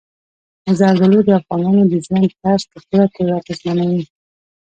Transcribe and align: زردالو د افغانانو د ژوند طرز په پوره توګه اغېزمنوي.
زردالو 0.79 1.19
د 1.25 1.29
افغانانو 1.39 1.83
د 1.91 1.93
ژوند 2.05 2.27
طرز 2.41 2.63
په 2.71 2.77
پوره 2.87 3.05
توګه 3.15 3.31
اغېزمنوي. 3.39 4.03